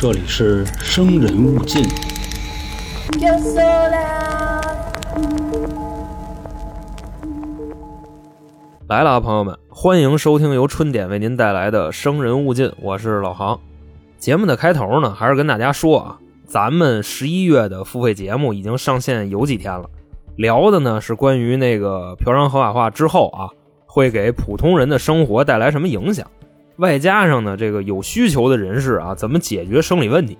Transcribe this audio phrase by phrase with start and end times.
[0.00, 1.82] 这里是生人勿近。
[8.86, 13.58] 来了啊，朋友们，欢迎收听由春点为您带来的《生人勿近》，我是老航。
[14.18, 19.90] 节目的开头呢，还是跟大家说啊，咱们十一月的付费节目已经上线有几天了，
[20.36, 23.50] 聊的呢是关于那个嫖娼合法化之后啊，
[23.84, 26.24] 会给普通人的生活带来什么影响，
[26.78, 30.38] 外加上呢这个有需求的人士啊，怎么解决生理问题。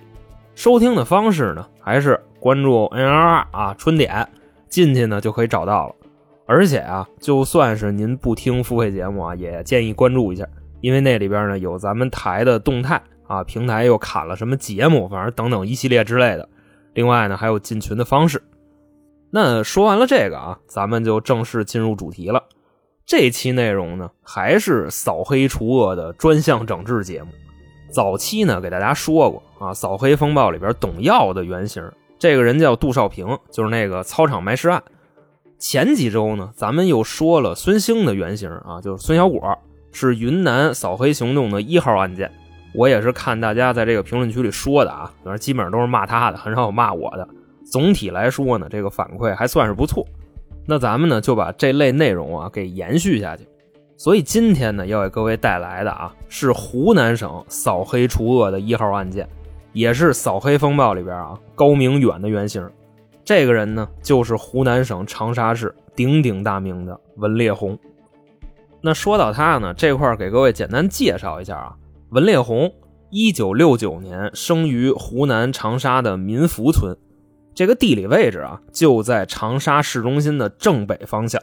[0.55, 4.27] 收听的方式呢，还是关注 NLR 啊春点，
[4.67, 5.95] 进去呢就可以找到了。
[6.45, 10.45] 而且啊，就算是您不听付费节目啊，也建议关注一下，
[10.81, 16.49] 因为那里边呢有咱们台的动态啊，平台又砍了什么节目，反正等等一系列之类的。
[16.93, 18.41] 另外呢，还有进群的方式。
[19.29, 22.43] 那说完了这个啊，咱们就正式进入主题了。
[23.09, 27.29] 这期内容呢，还是扫黑除恶的专项整治节目。
[27.89, 31.83] 早期呢，给大家说过啊，扫黑风暴里边董耀的原型，
[32.19, 34.83] 这个人叫杜少平，就是那个操场埋尸案。
[35.57, 39.57] 前几周呢，咱们又说了孙兴的原型啊，就是孙小果，
[39.91, 42.31] 是云南扫黑行动的一号案件。
[42.75, 47.27] 我也是看大家在这个评论区里说的啊，反正基本上都是骂他的，很少有骂我的。
[47.65, 50.05] 总体来说呢，这个反馈还算是不错。
[50.69, 53.43] 那咱们呢就把这类内容啊给延续下去。
[53.97, 59.27] 所以今天呢要给各位带来的啊是湖南省扫黑除恶的一号案件，
[59.73, 62.69] 也是扫黑风暴里边啊高明远的原型。
[63.25, 67.75] 这个人呢，就是湖南省长沙市鼎鼎大名的文烈红。
[68.79, 71.75] 那说到他呢，这块给各位简单介绍一下啊。
[72.11, 72.71] 文烈红，
[73.09, 76.95] 一九六九年生于湖南长沙的民福村，
[77.59, 81.41] 这个地理位置啊，就在长沙市中心的正北方向。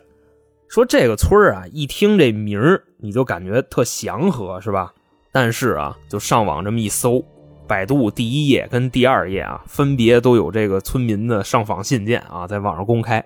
[0.66, 4.94] 说这个村儿啊，一听这名儿，你就感觉特祥和，是吧？
[5.30, 7.22] 但是啊，就上网这么一搜。
[7.66, 13.22] 百度第一页跟第二页啊，分别都有这个村民的上访信件啊，在网上公开。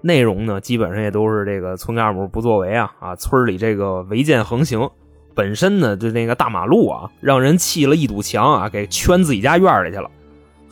[0.00, 4.90] 内容呢，基本上也都是这个村干部不作为啊啊，村里这个违建横行，
[5.36, 10.10] 本身呢就那个大马路啊，让人砌了一堵墙啊，给圈自己家院里去了。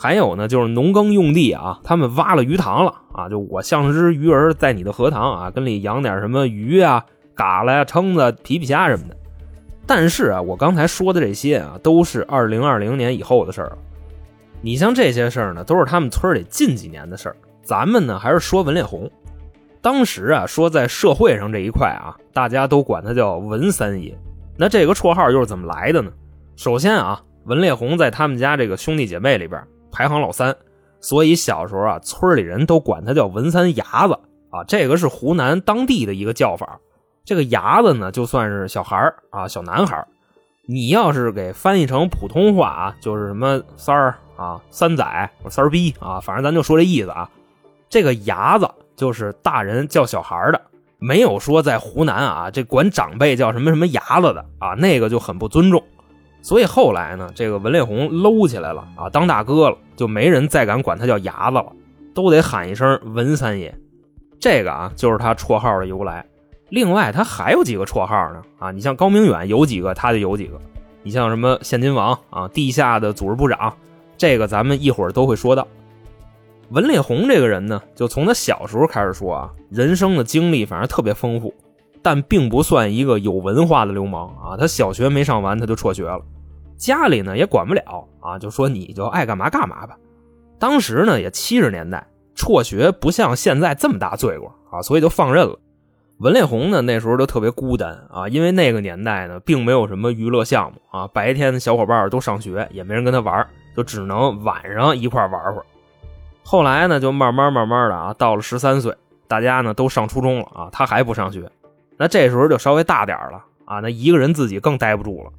[0.02, 7.04] 还有呢，就是农耕用地啊，他们挖了鱼塘了啊，就我像只鱼儿在你的荷塘啊，跟里养点什么鱼啊、
[7.36, 9.16] 蛤蜊呀、蛏子、皮皮虾什么的。
[9.86, 13.78] 但是啊，我刚才说的这些啊，都是二零二零年以后的事儿了。
[14.60, 17.36] 你像这些事儿呢，都是他们村里近几年的事儿。
[17.62, 19.08] 咱们呢，还是说文烈红。
[19.80, 24.19] 当时啊，说在社会上这一块啊，大家都管他叫文三爷。
[24.56, 26.10] 那这个绰号又是怎么来的呢？
[26.56, 30.56] 首先啊，文烈红在他们家这个兄弟姐妹里边排行老三，
[31.00, 34.19] 所以小时候啊，村里人都管他叫文三伢子
[34.50, 34.64] 啊。
[34.66, 36.80] 这个是湖南当地的一个叫法。
[37.25, 40.04] 这个伢子呢，就算是小孩啊，小男孩。
[40.64, 47.28] 你要是给翻译成普通话啊，就是什么三儿啊、三仔、三儿逼啊，反正咱就说这意思啊。
[47.88, 50.60] 这个伢子就是大人叫小孩的，
[50.98, 55.82] 没有说在湖南啊，这管长辈叫什么什么伢子的啊，那个就很不尊重。
[56.42, 61.72] 所以后来呢，这个文烈红搂起来了啊，当大哥了，就没人再敢管他叫伢子了，
[62.12, 63.75] 都得喊一声文三爷。
[64.41, 66.26] 这个啊，就是他绰号的由来。
[66.69, 68.70] 另外，他还有几个绰号呢啊！
[68.72, 70.58] 你像高明远有几个，他就有几个。
[71.02, 73.72] 你像什么现金王啊，地下的组织部长，
[74.16, 75.69] 这个咱们一会儿都会说到。
[76.70, 81.54] 文烈红这个人呢，就从他小时候开始说啊，人生的经历反正特别丰富，
[82.00, 84.56] 但并不算一个有文化的流氓啊。
[84.56, 86.22] 他小学没上完，他就辍学了，
[86.82, 89.97] 家里呢也管不了啊，就说你就爱干嘛干嘛吧。
[90.59, 92.04] 当时呢也七十年代，
[92.34, 95.56] 辍学不像现在这么大罪过啊，所以就放任了。
[96.19, 105.66] 文烈红呢，那时候就特别孤单啊，因为那个年代呢，并没有什么娱乐项目啊，白天的小伙伴都上学，也没人跟他玩，就只能晚上一块玩会儿。
[106.43, 108.93] 后来呢，就慢慢慢慢的啊，到了十三岁，
[109.28, 111.49] 大家呢都上初中了啊，他还不上学，
[111.97, 115.31] 那这时候就稍微大点了啊，那一个人自己更待不住了，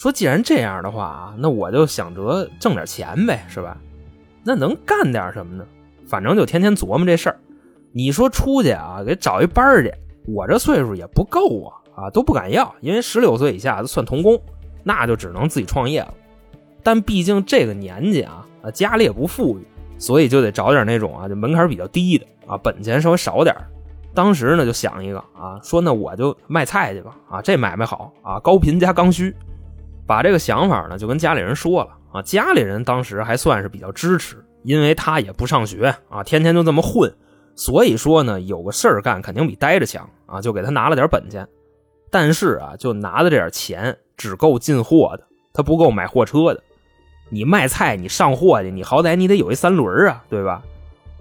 [0.00, 3.76] 说既然这样的话啊，那我就想着挣点钱呗，是吧？
[4.42, 5.66] 那能干点什么呢？
[6.06, 7.38] 反正就天天琢磨这事儿。
[7.92, 9.92] 你说出去啊，给找一班儿去。
[10.26, 14.40] 我这岁数也不够啊，啊都不敢要，因为十六岁以下都算童工，
[14.82, 16.14] 那就只能自己创业了。
[16.82, 19.66] 但毕竟这个年纪啊，啊家里也不富裕，
[19.98, 23.54] 所以就得找点那种啊，就门槛比较低的啊，本钱稍微少点。
[24.14, 29.36] 当时呢就想一个啊，说那我就卖菜去吧，啊这买卖好啊，高频加刚需。
[30.10, 37.14] 把这个想法呢就跟家里人说了啊，家里人当时还算是比较支持，因为他也不上学啊，天天就这么混。
[37.54, 41.46] 所以说呢，有个事儿干肯定比待着强啊，就给他拿了点本钱。
[42.10, 46.60] 但是啊，就拿的这点钱只够进货的，他不够买货车的。
[47.28, 50.60] 你卖菜，你上货去，你好歹你得有一三轮啊，对吧？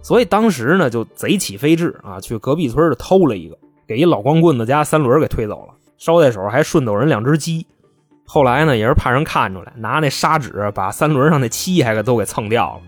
[0.01, 7.68] 所以当时呢，就贼起飞智啊，去隔壁村的偷了一个，给一老光棍子家三轮给推走了，捎带手还顺走人两只鸡。
[8.31, 12.81] 后来呢，也是怕人看出来，拿那砂纸把三轮上那漆还给都给蹭掉了。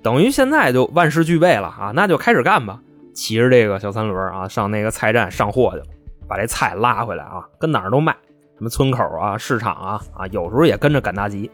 [0.00, 2.78] 等于现在就万事俱备了啊，那就开始干吧。
[3.12, 5.86] 骑着这个小三轮啊，上那个菜站上货去了，
[6.28, 8.12] 把这菜拉回来啊，跟哪儿都卖，
[8.58, 11.50] 什么村口啊、市场啊啊，有时候也跟着赶大集。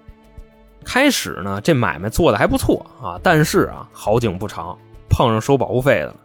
[0.84, 4.76] 开始呢，这买卖做的还不错啊，但是啊，好景不长，
[5.08, 6.16] 碰上收保护费的了。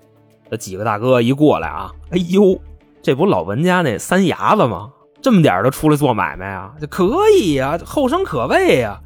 [0.49, 2.59] 这几个大哥一过来啊，哎呦，
[3.01, 4.91] 这不老文家那三伢子吗？
[5.21, 6.73] 这么点都出来做买卖啊？
[6.79, 9.00] 这可以呀，后生可畏呀。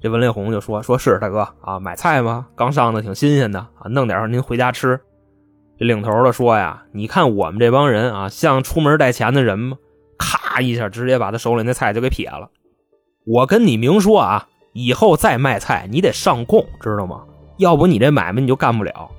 [0.00, 2.46] 这文烈红就说：“说是大哥啊，买菜吗？
[2.54, 5.00] 刚上的挺新鲜的啊，弄点您回家吃。”
[5.78, 9.78] 这领头的说呀：“你看我们这帮人啊，像出门带钱的人吗？
[10.18, 12.50] 咔一下，直接把他手里那菜就给撇了。
[13.24, 17.22] 我跟你明说啊，以后再卖菜，你得上供，知道吗？
[17.56, 19.10] 要不你这买卖你就干不了。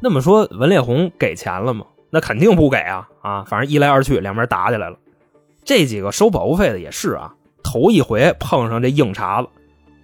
[0.00, 1.86] 那么说，文烈红给钱了吗？
[2.10, 3.08] 那肯定不给啊！
[3.22, 4.98] 啊，反正一来二去，两边打起来了。
[5.64, 9.48] 这几个收保护费的也是啊，头一回碰上这硬茬子。”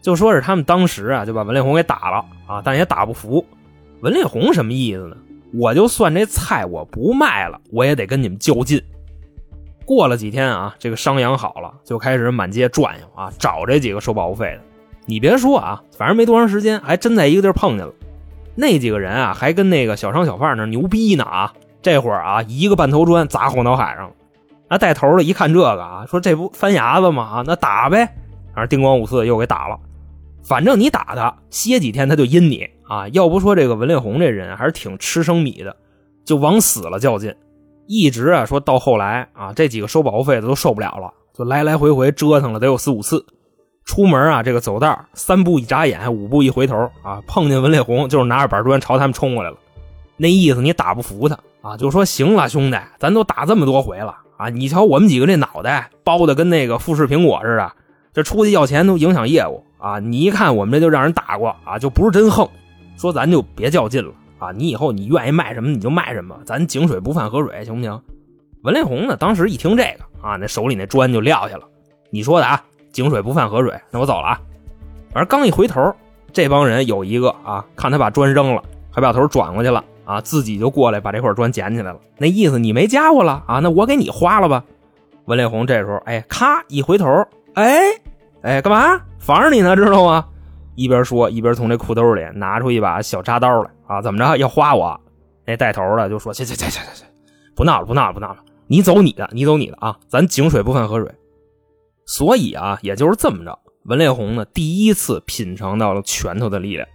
[0.01, 3.45] 就说是他们当时啊，就把文烈红给打了啊，但也打不服。
[4.01, 5.17] 文烈红什么意思呢？
[5.53, 8.81] 我就算这菜我不卖了，我也得跟你们较劲。
[9.85, 14.61] 过了几天啊，这个伤养好了，就开始满街转悠啊，找这几个收保护费的。
[15.07, 17.93] 你别说啊，反正没多长时间，还真在一个地儿碰见了。
[18.55, 21.53] 那几个人啊，还跟那个小商小贩那牛逼呢啊！
[21.81, 24.11] 这会儿啊，一个半头砖砸后脑海上了。
[24.71, 27.23] 那带头的一看这个啊，说这不翻牙子吗？
[27.23, 28.07] 啊，那打呗！
[28.55, 29.79] 反正叮咣五四又给打了。
[30.45, 33.07] 反正你打他，歇几天他就阴你啊！
[33.09, 35.77] 要不说这个文烈红这人还是挺吃生米的，
[36.25, 37.35] 就往死了较劲，
[37.87, 43.25] 一直啊说到后来啊，这几个收保护费的都受不了了，就来来回回折腾了得有四五次。
[43.85, 49.57] 出门啊，这个走道三步一眨眼，五步一回头啊，碰见文烈红就是拿着板砖朝他们冲过来了。
[50.17, 57.73] 那意思你打不服他啊，就说行了兄弟，咱都打这么多回了啊，你瞧我们几个这脑袋包的跟那个富士苹果似的，
[58.15, 59.63] 这出去要钱都影响业务。
[59.79, 62.49] 啊，你一看我们这就让人打过啊，就不是真横。
[62.97, 68.01] 说咱就别较劲了啊，你以后你愿意卖什么你就卖什么，咱井水不犯河水，行不行？
[68.63, 71.65] 文烈红呢，当时一听这个啊，那手里那砖就撂下了。
[72.11, 72.61] 你说的啊，
[72.91, 74.41] 井水不犯河水，那我走了啊。
[75.13, 75.95] 反正刚一回头，
[76.33, 82.01] 这帮人有一个啊，看他把砖扔了，还把头转过去了啊，自己就过来把这块砖捡起来了。
[82.17, 84.65] 那意思你没家伙了啊，那我给你花了吧。
[85.27, 87.07] 文烈红这时候哎，咔一回头，
[87.53, 87.79] 哎。
[88.41, 89.77] 哎，干嘛防着你呢？
[89.77, 90.25] 知道吗？
[90.77, 94.01] 一边说一边从这裤兜里拿出一把小扎刀来啊！
[94.01, 94.99] 怎么着要花我？
[95.45, 97.05] 那带头的就说：“去去去去去去，
[97.57, 98.39] 不闹了不闹了不闹了，
[98.69, 99.99] 你走你的，你走你的啊！
[100.09, 101.13] 咱井水不犯河水。”
[102.07, 106.89] 所以啊，也就是这么着，文烈红呢第一次品尝到了拳头的力量，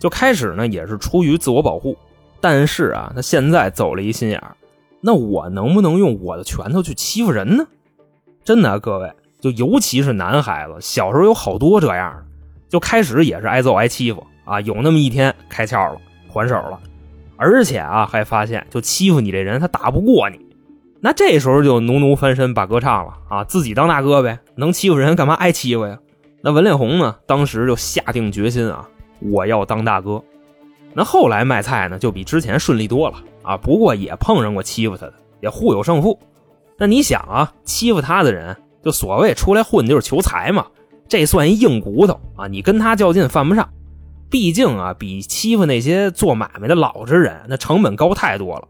[0.00, 1.96] 就开始呢也是出于自我保护，
[2.44, 4.54] 但是啊，他现在走了一心眼儿，
[5.00, 7.66] 那我能不能用我的拳头去欺负人呢？
[8.44, 9.10] 真的，各位。
[9.40, 12.24] 就尤其是男孩子，小时候有好多这样的，
[12.68, 15.98] 就开始也是挨揍挨欺负啊，有那么一天开窍了，
[16.28, 16.78] 还手了，
[17.38, 20.38] 而且啊还发现，就欺负你这人他打不过你，
[21.00, 25.98] 那这时候就奴奴翻身把歌唱了啊，自己当大哥呗，能欺负人干嘛挨欺负呀？
[26.42, 28.86] 那文烈红呢，当时就下定决心啊，
[29.20, 30.22] 我要当大哥。
[30.94, 36.18] 那后来卖菜呢，就比之前顺利多了啊，不过也碰上过欺负他的，也互有胜负。
[36.78, 38.56] 那你想啊，欺负他的人。
[38.84, 40.66] 就所谓出来混就是求财嘛，
[41.08, 42.46] 这算一硬骨头啊！
[42.46, 43.66] 你跟他较劲犯不上，
[44.28, 48.68] 毕竟啊，比欺负那些做买卖的老实人那成本高太多了。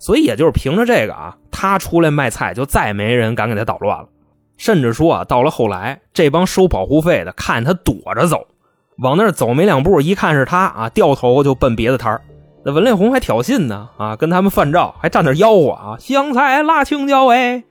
[0.00, 4.08] 所以也就是凭着这个啊，他出来卖菜就再没人敢给他捣乱了。
[4.56, 8.48] 甚至说啊，到了后来，这帮收保护费的看他躲着走，
[8.98, 12.20] 往那儿走没两步，一看是他啊，掉头就奔别的摊儿。
[12.64, 17.64] 那文烈红还挑衅呢啊，跟他们犯照，还站那吆喝啊，香菜辣青椒哎。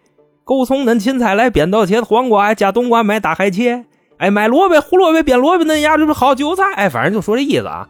[0.44, 3.86] 够从恁芹菜来，扁豆、茄子黄瓜，加冬瓜买大海切。
[4.18, 6.63] 哎，买萝卜胡萝卜扁萝卜嫩芽，这不好韭菜。
[6.75, 7.88] 哎，反正就说这意思啊，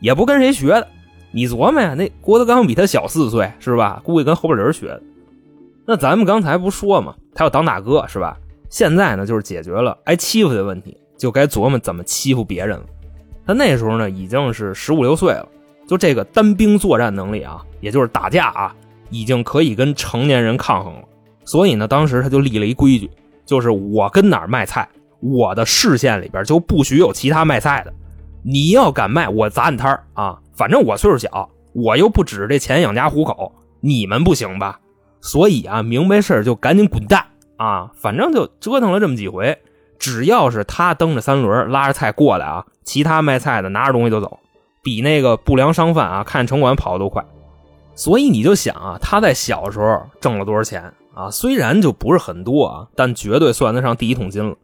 [0.00, 0.88] 也不跟谁学的。
[1.30, 4.00] 你琢磨呀，那郭德纲比他小四岁是吧？
[4.04, 5.02] 估计跟侯宝林学的。
[5.86, 8.36] 那咱们刚才不说嘛，他要当大哥是吧？
[8.68, 12.84] 现在呢，就是解决了挨欺负的问题，就该琢磨怎么欺负别人了。
[13.46, 15.48] 他那时候呢，已经是十五六岁了，
[15.86, 18.74] 就这个单兵作战能力啊，也就是打架啊，
[19.08, 21.02] 已经可以跟成年人抗衡了。
[21.44, 23.08] 所以呢，当时他就立了一规矩，
[23.46, 24.88] 就是我跟哪儿卖菜，
[25.20, 27.94] 我的视线里边就不许有其他卖菜的。
[28.42, 30.36] 你要敢卖，我砸你摊儿啊！
[30.52, 34.80] 反正我岁数小，我又不指着这钱养家糊口，你们不行吧？
[35.20, 37.24] 所以啊，明白事儿就赶紧滚蛋
[37.58, 37.92] 啊！
[37.94, 39.56] 反正就折腾了这么几回，
[40.02, 44.40] 只要是他蹬着三轮拉着菜过来啊，其他卖菜的拿着东西就走，
[44.82, 47.24] 比那个不良商贩啊看城管跑的都快。
[47.94, 51.30] 所以你就想啊，他在小时候挣了多少钱啊？
[51.30, 54.56] 虽然就不是很多啊，但绝对算得上第一桶金了。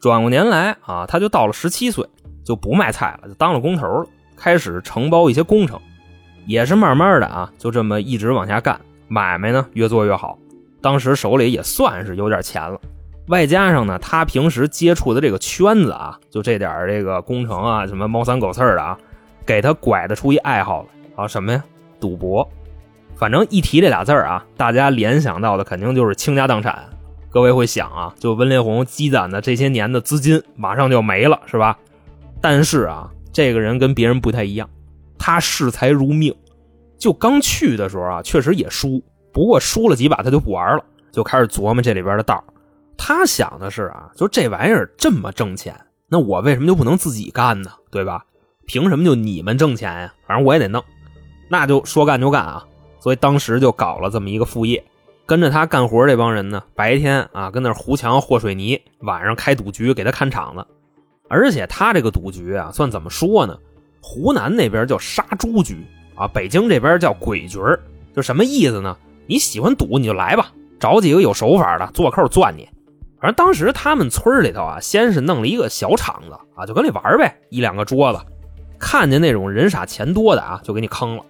[0.00, 2.08] 转过年来啊，他就到了十七岁，
[2.42, 5.78] 就不卖菜了，就当了工头了，开始承包一些工程，
[6.46, 10.38] 也是慢慢的啊，就这么一直往下干，买卖呢越做越好。
[10.80, 12.80] 当时手里也算是有点钱了，
[13.28, 18.98] 外加上呢，他平时接触的这个圈子啊，就这点这个工程啊，什么猫三狗四的啊，
[19.46, 20.88] 给他拐的出一爱好来
[21.24, 21.62] 啊，什么呀？
[22.00, 22.46] 赌博。
[23.14, 26.84] 反正一提这俩字儿啊，大家联想到的肯定就是倾家荡产。
[27.30, 31.78] 各位会想啊，就温烈红积攒的这些年的资金马上就没了，是吧？
[32.40, 34.68] 但是啊，这个人跟别人不太一样，
[35.16, 36.34] 他视财如命。
[36.98, 39.02] 就刚去的时候啊，确实也输。
[39.32, 42.42] 不过输了几把他就不玩了，就开始琢磨这里边的道
[42.96, 45.74] 他想的是啊，就这玩意儿这么挣钱，
[46.08, 47.70] 那我为什么就不能自己干呢？
[47.90, 48.24] 对吧？
[48.64, 50.14] 凭什么就你们挣钱呀？
[50.26, 50.82] 反正我也得弄，
[51.48, 52.64] 那就说干就干啊！
[53.00, 54.82] 所以当时就搞了这么一个副业，
[55.26, 60.64] 跟着他干活这帮人呢，白天啊跟那糊墙和水泥，晚上开赌局给他看场子。
[61.28, 63.58] 而且他这个赌局啊，算怎么说呢？
[64.00, 65.84] 湖南那边叫杀猪局
[66.14, 67.58] 啊，北京这边叫鬼局
[68.14, 68.96] 就什么意思呢？
[69.26, 72.68] 你喜欢赌你就来吧，找几个有手法的做扣钻你。
[73.22, 78.18] 反正当时他们村里头啊，先是弄了一个小场子啊，就跟你玩呗，一两个桌子，
[78.80, 81.22] 看见那种人傻钱多的啊，就给你坑了。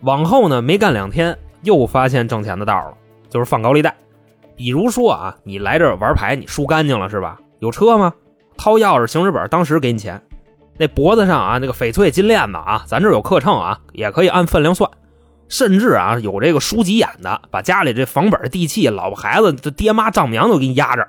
[0.00, 2.94] 往后呢，没干两天，又发现挣钱的道了，
[3.28, 3.94] 就是放高利贷。
[4.56, 7.38] 比如说啊，你来这玩牌，你输干净了是吧？
[7.58, 8.14] 有车吗？
[8.56, 10.18] 掏钥匙、行驶本，当时给你钱。
[10.78, 14.90] 那脖子上啊，那个翡翠金链子啊，咱这有克秤啊，也可以按分量算。
[15.50, 21.06] 甚至啊，有这个输急眼的，把家里这房本、地契、老婆孩子、这爹妈丈母娘都给你压着。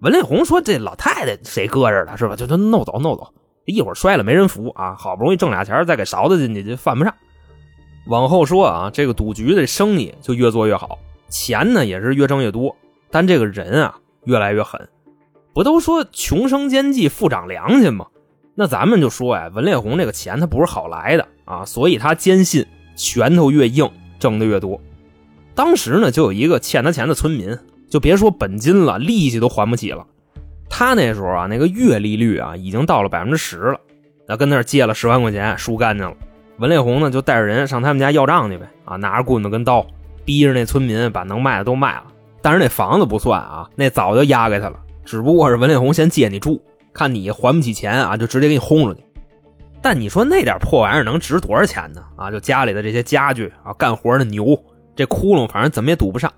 [0.00, 2.34] 文烈红说：“这老太太谁搁着了，是吧？
[2.34, 3.32] 就就弄走弄走，
[3.66, 4.94] 一会儿摔了没人扶啊！
[4.94, 7.14] 好不容易挣俩钱，再给勺子进去就犯不上。”
[8.08, 12.74] 往后说啊，这个赌局的生意就越做越好，钱呢也是越挣越多，
[13.10, 14.88] 但这个人啊越来越狠。
[15.52, 18.06] 不都说穷生奸计，富长良心吗？
[18.54, 22.66] 那咱们就说呀，文烈红这个钱他不是好来的啊，所以他坚信。
[22.96, 24.78] 拳头越硬，挣的越多。
[25.54, 27.56] 当时呢，就有一个欠他钱的村民，
[27.90, 30.06] 就别说本金了，利息都还不起了。
[30.70, 33.80] 他那时候啊，那个月利率啊，已经到了百分之十了。
[34.28, 36.14] 那跟那儿借了十万块钱，输干净了。
[36.58, 38.70] 文烈红呢，就带着人上他们家要账去呗。
[38.84, 39.84] 啊，拿着棍子跟刀，
[40.24, 42.04] 逼着那村民把能卖的都卖了。
[42.40, 44.78] 但是那房子不算啊，那早就押给他了。
[45.04, 46.62] 只不过是文烈红先借你住，
[46.94, 49.02] 看你还不起钱啊，就直接给你轰出去。
[49.82, 52.02] 但你说那点破玩意儿能值多少钱呢？
[52.14, 54.56] 啊，就家里的这些家具啊，干活的牛，
[54.94, 56.32] 这窟窿反正怎么也堵不上。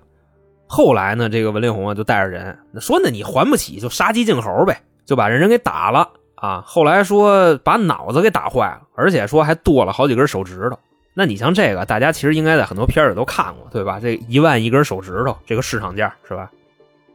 [0.75, 10.79] 后来呢，这个文令红啊就带着人说：“那你还不起，就杀鸡儆猴呗，就把人人给打了啊。”后来说把脑子给打坏了，而且说还剁了好几根手指头。
[11.13, 13.99] 那你像这个，大家其实应该在很多片里都看过，对吧？
[14.01, 16.49] 这一万一根手指头，这个市场价是吧？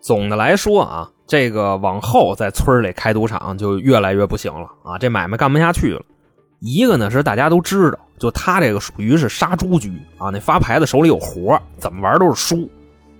[0.01, 6.01] 总的来说啊，这个往后在村里开赌场就越来越不行了啊，这买卖干不下去了。
[6.61, 12.71] 一个呢是大家都知道，就他这个属于是杀猪局啊，那发牌的手里有活，怎么玩都是输。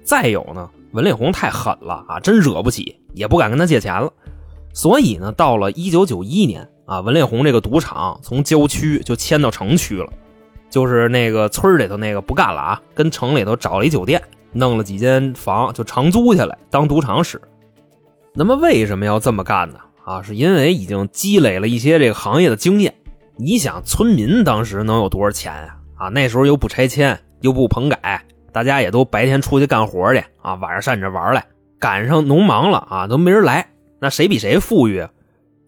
[0.09, 4.11] 再有呢，文烈红太狠了啊，真惹不起，也不敢跟他借钱了。
[4.73, 10.11] 所以呢，到了一九九一年啊，文烈红这个赌场从郊区就迁到城区了，
[10.71, 17.39] 就是那个村里头那个不干了啊，跟城里头找了一酒店，弄了几间房就长租下来当赌场使。
[18.33, 19.79] 那么为什么要这么干呢？
[20.07, 22.95] 啊，是因为已经积累了一些这个行业的经验。
[23.37, 25.77] 你想村民当时能有多少钱啊？
[25.99, 28.25] 啊，那时候又不拆迁，又不棚改，
[28.59, 31.47] 大家也都白天出去干活去啊，晚上上这玩来，
[31.79, 35.07] 赶上农忙了啊，都没人来，那谁比谁富裕？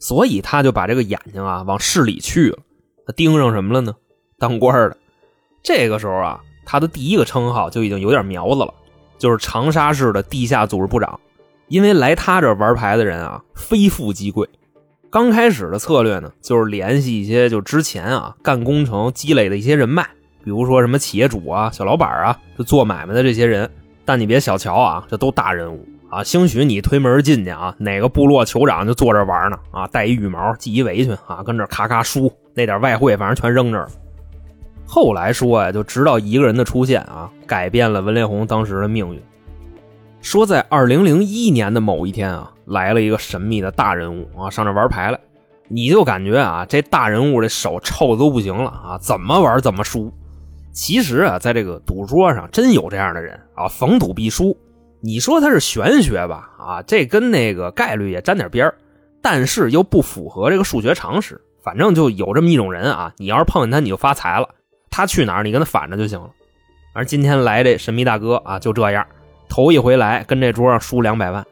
[0.01, 2.59] 所以他就把这个眼睛啊往市里去了，
[3.07, 3.95] 他盯上什么了呢？
[4.41, 4.97] 当官的。
[5.63, 8.75] 这个时候啊，他的第一个称号就已经有点苗子了，
[9.19, 11.21] 就是长沙市的地下组织部长，
[11.69, 14.49] 因为来他这玩牌的人啊，非富即贵。
[15.11, 20.11] 刚开始的策略呢，就是联系一些就之前啊干工程积累的一些人脉，
[20.43, 23.71] 比如说什么企业主啊、小老板啊，就做买卖的这些人。
[24.05, 26.25] 但你别小瞧啊，这都大人物啊。
[26.25, 33.89] 兴许你推门进去啊，哪个部落酋长就坐这玩呢啊，戴一羽毛，系一围裙啊，跟这咔咔输，那点外汇反正全扔这了。
[34.87, 39.23] 后来说呀，就直到一个人的出现啊，改变了文烈红当时的命运。
[40.21, 42.53] 说在二零零一年的某一天啊。
[42.67, 45.19] 来了一个神秘的大人物啊，上这玩牌来，
[45.67, 50.13] 你就感觉啊，这大人物这手臭的都不行了啊，怎么玩怎么输。
[50.73, 54.57] 其实啊，在这个赌桌上真有这样的人啊，逢赌必输。
[55.01, 56.51] 你说他是玄学吧？
[56.59, 58.75] 啊，这跟那个概率也沾点边儿，
[59.23, 61.41] 但是又不符合这个数学常识。
[61.63, 64.49] 反正就有这么一种人啊，你要是碰见他，你就发财了。
[64.91, 66.31] 他去哪儿，你跟他反着就行了。
[66.93, 69.07] 而今天来这神秘大哥啊，就这样，
[69.49, 71.45] 头一回来跟这桌上输两百万。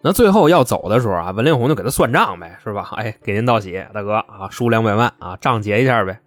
[0.00, 2.90] 那最后要走的时候啊，文令红就给他算账呗，是吧？
[2.96, 6.18] 哎，给您道喜，大哥啊，输两百万啊，账结一下呗。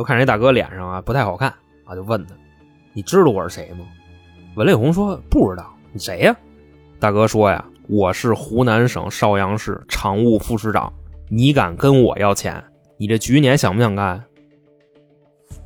[0.00, 1.50] 就看这大哥脸上啊不太好看
[1.84, 2.34] 啊，就问他
[2.94, 3.84] ：“你知道我是谁吗？”
[4.56, 6.34] 文烈红说：“不知道，你谁呀？”
[6.98, 10.90] 大哥说：“呀，我是湖南省邵阳市常务副市长，
[11.28, 12.64] 你敢跟我要钱？
[12.96, 14.24] 你这局你还想不想干？”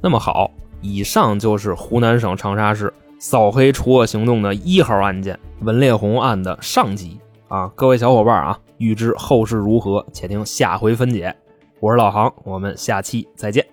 [0.02, 0.50] 那么好，
[0.80, 7.20] 以上就是湖南省长沙市扫黑除恶行动的一号案件——文烈红案的上集。
[7.46, 11.32] 啊，各位小伙伴啊，欲知后事如何，且听下回分解。
[11.78, 13.64] 我是老航，我们下期再见。